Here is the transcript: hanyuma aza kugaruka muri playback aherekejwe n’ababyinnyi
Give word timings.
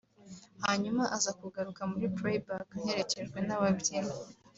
hanyuma 0.65 1.03
aza 1.17 1.31
kugaruka 1.39 1.81
muri 1.91 2.05
playback 2.17 2.67
aherekejwe 2.83 3.37
n’ababyinnyi 3.47 4.17